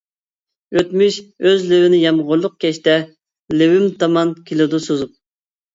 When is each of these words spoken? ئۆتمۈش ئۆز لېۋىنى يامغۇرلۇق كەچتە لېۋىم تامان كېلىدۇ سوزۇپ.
ئۆتمۈش 0.79 1.17
ئۆز 1.49 1.67
لېۋىنى 1.73 2.01
يامغۇرلۇق 2.05 2.57
كەچتە 2.67 2.97
لېۋىم 3.61 3.87
تامان 4.03 4.37
كېلىدۇ 4.51 4.83
سوزۇپ. 4.91 5.17